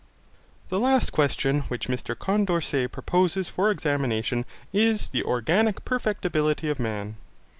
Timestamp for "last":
0.79-1.11